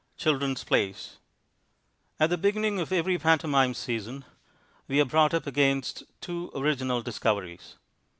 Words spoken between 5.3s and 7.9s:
up against two original discoveries.